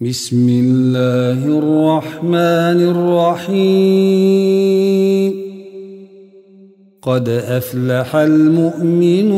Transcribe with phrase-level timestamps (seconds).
[0.00, 2.80] بسم الله الرحمن
[3.50, 5.32] الرحيم.
[7.02, 9.32] قد أفلح المؤمنون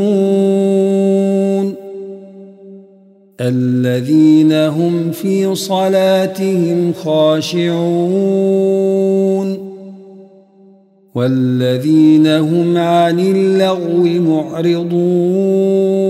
[3.40, 7.78] الذين هم في صلاتهم خاشعون
[11.14, 16.09] والذين هم عن اللغو معرضون.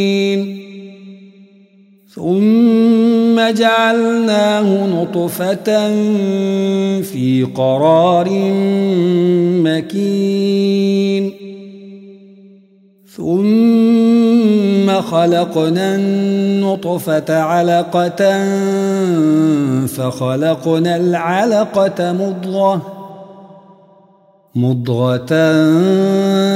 [3.51, 5.89] ثم جعلناه نطفة
[7.01, 8.29] في قرار
[9.63, 11.33] مكين.
[13.15, 18.45] ثم خلقنا النطفة علقة
[19.87, 23.00] فخلقنا العلقة مضغة.
[24.55, 25.27] مضغة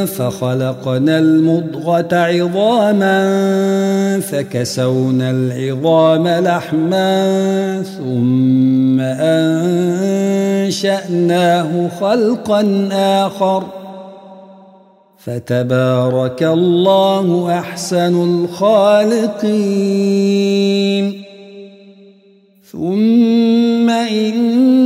[0.05, 3.19] فخلقنا المضغة عظاما
[4.19, 8.99] فكسونا العظام لحما ثم
[10.59, 13.63] أنشأناه خلقا آخر.
[15.17, 19.55] فتبارك الله أحسن الخالقين.
[22.71, 24.85] ثم إنكم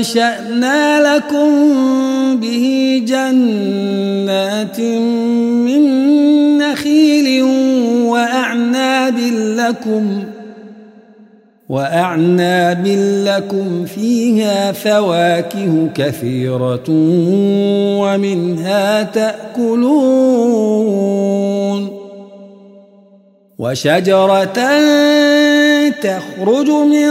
[0.00, 1.50] فأنشأنا لكم
[2.40, 5.82] به جنات من
[6.58, 7.42] نخيل
[8.04, 9.18] وأعناب
[9.56, 10.24] لكم
[11.68, 12.86] وأعناب
[13.26, 16.84] لكم فيها فواكه كثيرة
[18.00, 20.40] ومنها تأكلون
[23.58, 24.58] وشجرة
[25.90, 27.10] تخرج من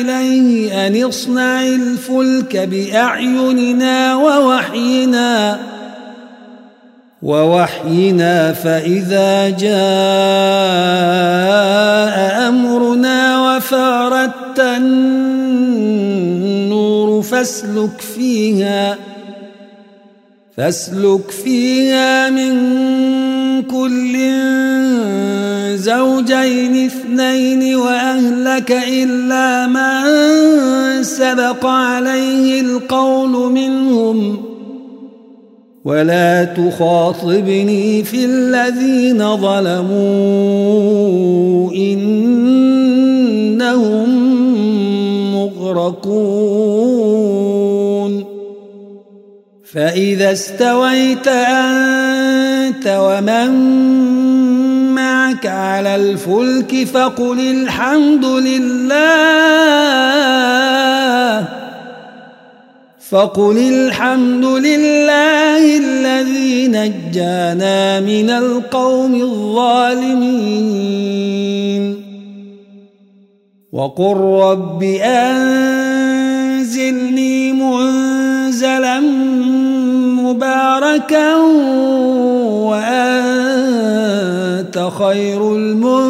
[0.00, 5.60] إليه أن اصنع الفلك بأعيننا ووحينا
[7.22, 9.70] ووحينا فإذا جاء
[12.48, 15.90] أمرنا وفاردت النور
[17.22, 18.96] فاسلك فيها
[20.56, 22.52] فاسلك فيها من
[23.62, 24.16] كل
[25.80, 30.02] زوجين اثنين وأهلك إلا من
[31.02, 34.36] سبق عليه القول منهم.
[35.84, 40.00] ولا تخاطبني في الذين ظلموا
[41.72, 43.00] إنهم
[45.34, 47.00] مغرقون.
[49.72, 53.50] فإذا استويت أنت ومن
[55.30, 58.98] معك على الفلك فقل الحمد لله.
[63.10, 70.40] فقل الحمد لله الذي نجانا من القوم الظالمين.
[73.72, 76.32] وقل رب أنزلني
[77.52, 79.00] منزلا
[80.20, 81.34] مباركا
[84.76, 86.00] وأنت خير المنزلين.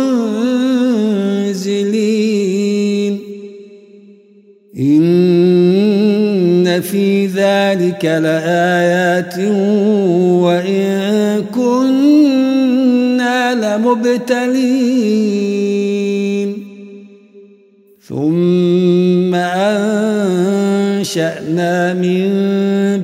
[4.79, 9.39] إن في ذلك لآيات
[10.45, 14.71] وإن كنا لمبتلين.
[18.09, 20.15] ثم أنشأنا
[21.95, 22.31] من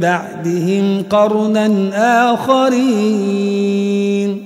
[0.00, 4.45] بعدهم قرنا آخرين.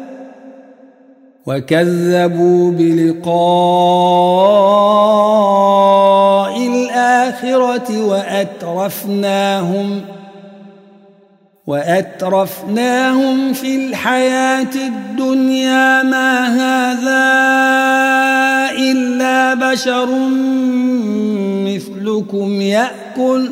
[1.45, 3.31] وكذبوا بلقاء
[6.67, 10.01] الآخرة وأترفناهم
[11.67, 17.31] وأترفناهم في الحياة الدنيا ما هذا
[18.79, 20.09] إلا بشر
[21.65, 23.51] مثلكم يأكل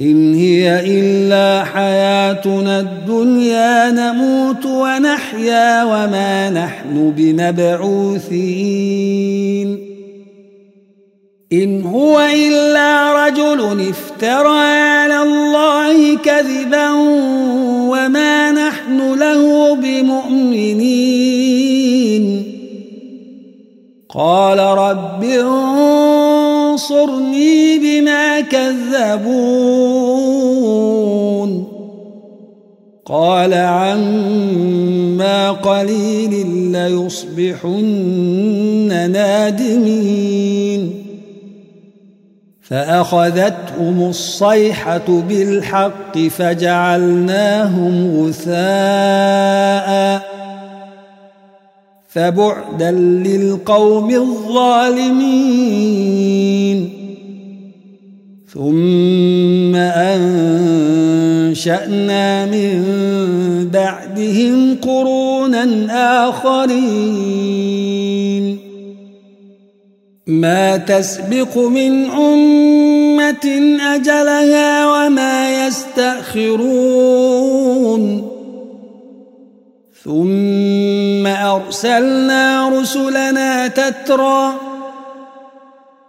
[0.00, 8.30] إن هي إلا حياتنا الدنيا نموت ونحيا وما نحن بمبعوثين.
[11.52, 16.90] إن هو إلا رجل افترى على الله كذبا
[17.90, 21.20] وما نحن له بمؤمنين.
[24.14, 25.24] قال رب
[26.80, 29.30] انصرني بما كذبون.
[33.06, 41.06] قال عما قليل ليصبحن نادمين.
[42.62, 50.39] فأخذتهم الصيحة بالحق فجعلناهم غثاءً.
[52.12, 55.30] فبعدا للقوم الظالمين.
[58.54, 59.76] ثم
[61.46, 61.76] أنشأنا
[62.46, 62.84] من
[63.72, 65.86] بعدهم قرونا
[66.28, 67.50] آخرين.
[70.26, 76.80] ما تسبق من أمة أجلها وما يستأخرون.
[81.20, 84.52] ثم أرسلنا رسلنا تترى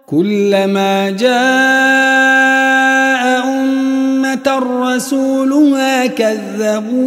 [0.06, 1.32] كلما جاء
[3.48, 7.02] أمة رسولها كذبوه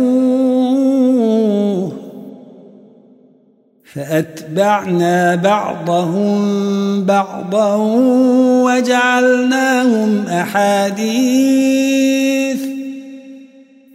[3.95, 7.77] فأتبعنا بعضهم بعضا
[8.65, 11.55] وجعلناهم أحاديث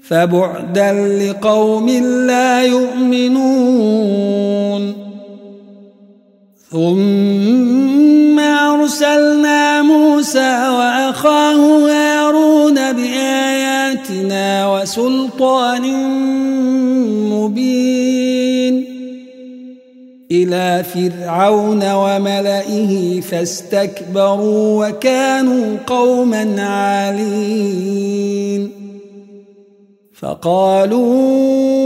[0.09, 1.89] فبعدا لقوم
[2.27, 4.29] لا يؤمنون.
[6.71, 15.85] ثم أرسلنا موسى وأخاه هارون بآياتنا وسلطان
[17.29, 18.85] مبين.
[20.31, 28.78] إلى فرعون وملئه فاستكبروا وكانوا قوما عالين.
[30.21, 31.79] فقالوا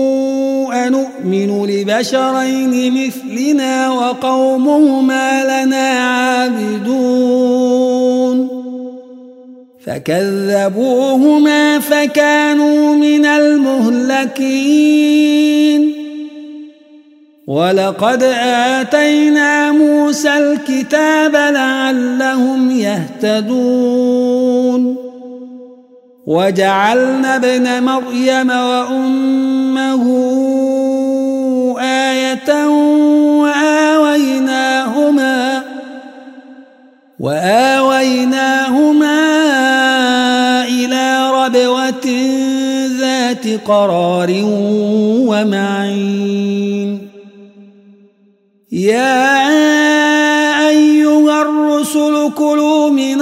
[0.88, 7.34] أنؤمن لبشرين مثلنا وقومهما لنا عابدون
[9.86, 14.74] فكذبوهما فكانوا من المهلكين
[17.48, 18.24] ولقد
[18.80, 24.12] آتينا موسى الكتاب لعلهم يهتدون
[26.27, 30.03] وجعلنا ابن مريم وأمه
[31.80, 32.68] آية
[33.44, 35.63] وآويناهما
[37.20, 39.20] وآويناهما
[40.65, 42.08] إلى ربوة
[43.00, 44.32] ذات قرار
[45.27, 47.10] ومعين.
[48.72, 49.48] يا
[50.70, 53.22] أيها الرسل كلوا من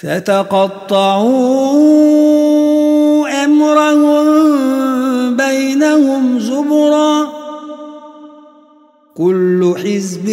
[0.00, 1.28] فتقطعوا
[3.44, 4.26] أمرهم
[5.36, 7.28] بينهم زبرا
[9.14, 10.26] كل حزب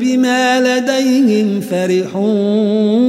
[0.00, 3.04] بما لديهم فرحون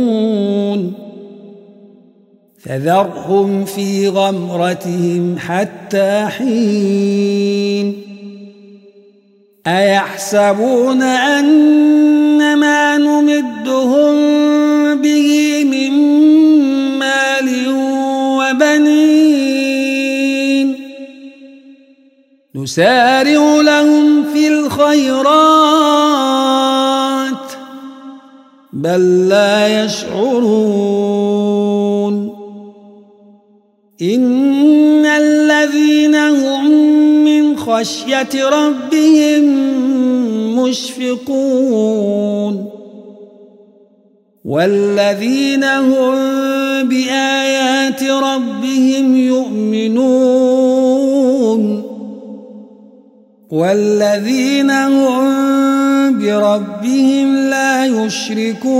[2.59, 8.01] فذرهم في غمرتهم حتى حين
[9.67, 13.54] أيحسبون أن ما نمدهم
[22.65, 25.25] نسارع لهم في الخيرات
[28.73, 30.55] بل لا يشعرون.
[34.01, 39.43] إن الذين هم خشية ربهم
[40.59, 41.95] مشفقون.
[44.45, 46.15] والذين هم
[46.83, 50.44] بآيات ربهم يؤمنون.
[53.55, 58.75] والذين هم بربهم لا يشركون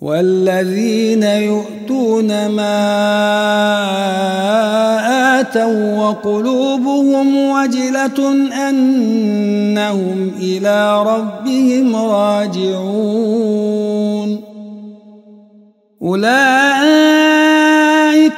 [0.00, 2.80] والذين يؤتون ما
[5.40, 8.32] آتوا وقلوبهم وجلة
[8.68, 13.30] أنهم إلى ربهم راجعون.
[16.02, 17.29] أولئك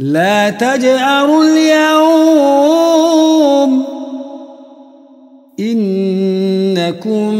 [0.00, 2.90] لا تجأروا اليوم.
[5.60, 7.34] إنكم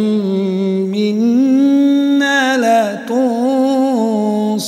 [0.92, 4.60] منا لا تنصرون.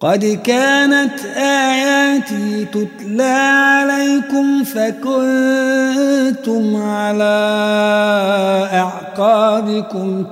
[0.00, 7.38] قد كانت آياتي تتلى عليكم فكنتم على
[8.72, 10.24] أعقابكم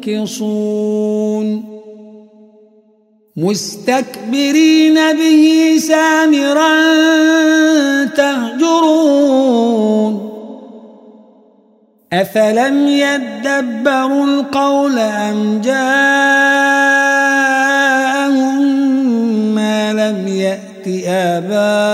[0.00, 1.73] تنكصون.
[3.36, 6.74] مستكبرين به سامرا
[8.04, 9.64] تهجرون.
[12.12, 15.94] أفلم يدبروا القول أم جاءهم
[19.54, 21.93] ما لم يأت آباءهم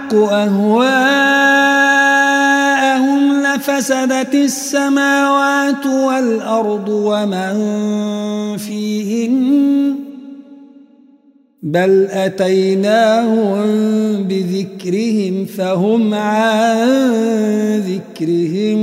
[0.13, 1.71] أهواءهم
[3.43, 7.53] لفسدت السماوات والأرض ومن
[8.57, 9.95] فيهن
[11.63, 13.63] بل أتيناهم
[14.23, 16.89] بذكرهم فهم عن
[17.79, 18.79] ذكرهم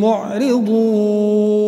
[0.00, 1.67] معرضون.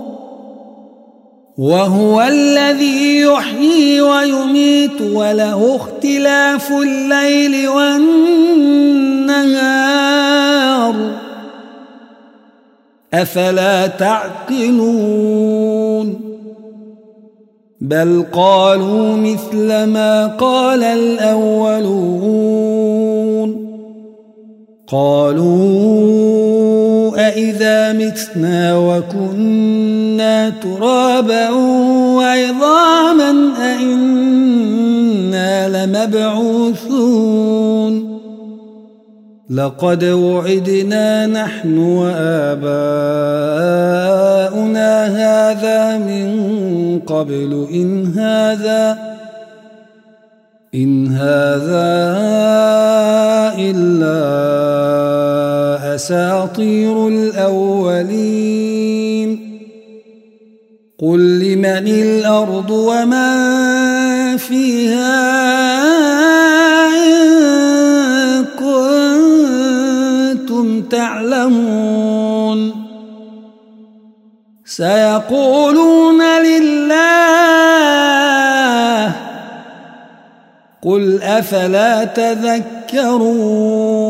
[1.57, 8.31] وهو الذي يحيي ويميت وله اختلاف الليل والنهار.
[13.13, 15.41] أفلا تعقلون؟
[17.81, 22.31] بل قالوا مثل ما قال الأولون.
[24.87, 31.49] قالوا أئذا متنا وكنا ترابا
[32.17, 37.51] وعظاما أئنا لمبعوثون.
[39.51, 42.61] لقد وعدنا نحن وآباؤنا
[45.05, 46.29] هذا من
[46.99, 48.97] قبل إن هذا
[50.75, 51.91] إن هذا
[53.59, 55.10] إلا
[55.95, 58.91] أساطير الأولين.
[60.99, 65.41] قل لمن الأرض ومن فيها
[66.87, 68.45] إن
[70.45, 72.71] كنتم تعلمون.
[74.65, 77.01] سيقولون لله
[80.81, 84.00] قل أفلا تذكرون.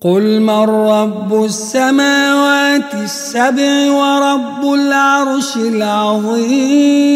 [0.00, 7.08] قل من رب السماوات السبع ورب العرش العظيم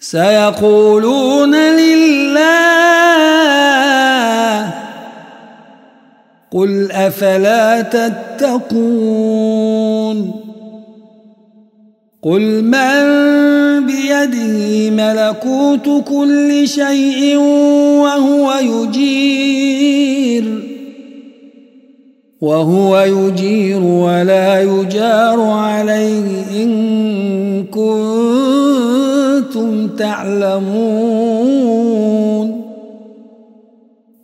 [0.00, 2.44] سيقولون لله
[6.52, 8.84] قل أفلا تتقون
[12.22, 13.24] قل من
[13.86, 17.36] بيده ملكوت كل شيء
[18.00, 18.52] وهو
[20.24, 20.60] يجير
[22.40, 29.08] وهو يجير ولا يجار عليه إن كنتم
[29.96, 31.44] تعلمون.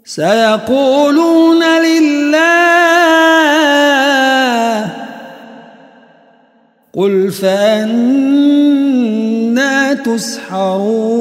[0.05, 2.41] سيقولون لله
[6.95, 8.35] قل فأنا
[9.95, 11.21] تسحرون.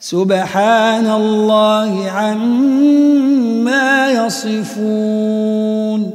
[0.00, 6.10] سبحان الله عما يصفون.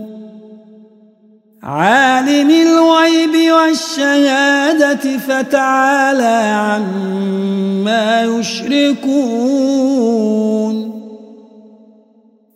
[1.64, 9.04] عالم الغيب والشهادة فتعالى عما يشركون.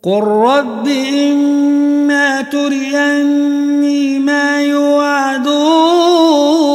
[0.02, 6.67] قل رب إما تريني ما يوعدون.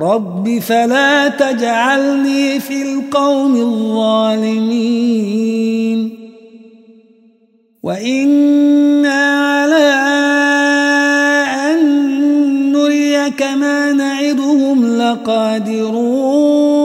[0.00, 5.30] رب فلا تجعلني في القوم الظالمين.
[7.82, 9.92] وإنا على
[11.70, 11.78] أن
[12.72, 16.80] نريك ما نعدهم لقادرون.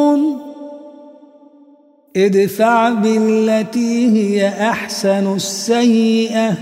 [2.18, 6.54] ادفع بالتي هي أحسن السيئة.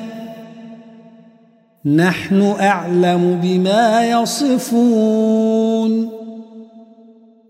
[1.85, 6.22] نحن أعلم بما يصفون.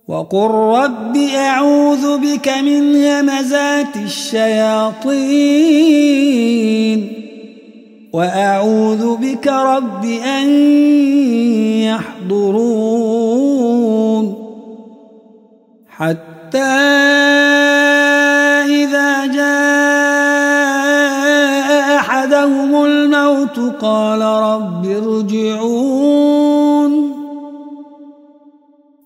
[0.08, 5.14] وقل رب أعوذ بك من همزات الشياطين
[8.14, 10.50] وأعوذ بك رب أن
[12.28, 12.84] يحضرون
[15.88, 16.60] حتى
[18.84, 20.14] إذا جاء
[21.96, 24.73] أحدهم الموت قال رب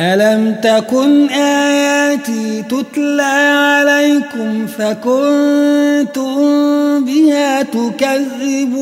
[0.00, 6.34] ألم تكن آياتي تتلى عليكم فكنتم
[7.04, 8.80] بها تكذبون؟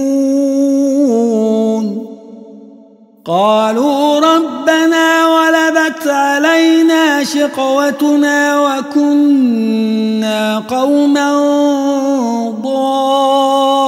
[3.24, 11.31] قالوا ربنا ولبت علينا شقوتنا وكنا قوما
[12.62, 13.88] ضالين.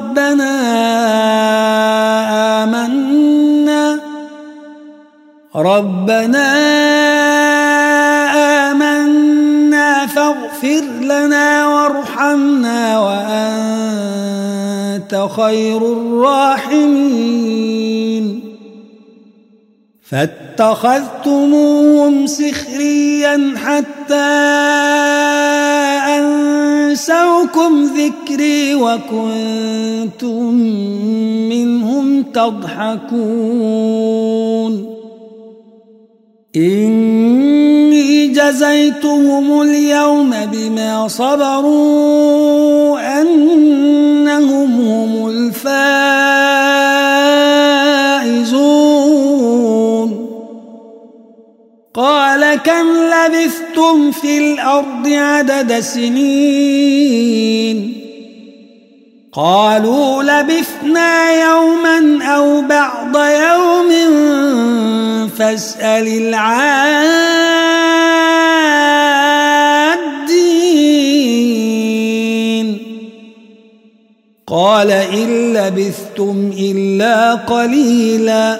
[0.31, 0.55] ربنا
[2.63, 3.99] آمنا.
[5.55, 6.47] ربنا
[8.71, 14.07] آمنا فاغفر لنا وارحمنا وأنت
[15.35, 17.21] خير الراحمين.
[20.11, 24.31] فاتخذتموهم سخريا حتى
[26.91, 30.53] أنسوكم ذكري وكنتم
[31.49, 33.11] منهم تضحكون.
[36.55, 43.30] إني جزيتهم اليوم بما صبروا أنهم
[52.63, 57.31] كم لبثتم في الأرض عدد سنين؟
[59.33, 63.89] قالوا لبثنا يوما أو بعض يوم
[65.27, 66.61] فاسأل العادين.
[74.47, 78.59] قال إن لبثتم إلا قليلا.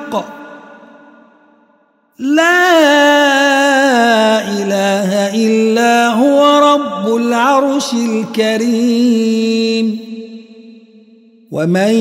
[2.21, 2.61] لا
[4.61, 9.99] إله إلا هو رب العرش الكريم.
[11.51, 11.93] ومن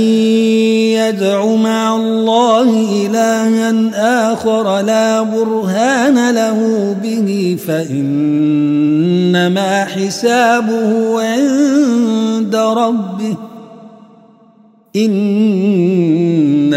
[0.94, 9.04] يدع مع الله إلها آخر لا برهان له به فإنما
[9.84, 13.36] حسابه عند ربه.